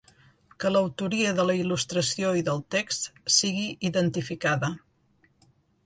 Que 0.63 0.69
l'autoria 0.71 1.33
de 1.41 1.45
la 1.51 1.57
il·lustració 1.65 2.33
i 2.41 2.45
del 2.49 2.65
text 2.79 3.09
sigui 3.37 3.71
identificada. 3.93 4.77